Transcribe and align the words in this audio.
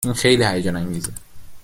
این 0.05 0.13
خیلی 0.13 0.43
هیجان 0.43 0.75
انگیزه 0.75 1.11